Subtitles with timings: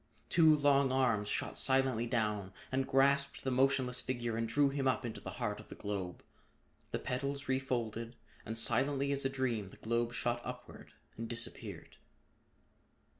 [0.29, 5.05] Two long arms shot silently down and grasped the motionless figure and drew him up
[5.05, 6.23] into the heart of the globe.
[6.89, 11.97] The petals refolded, and silently as a dream the globe shot upward and disappeared.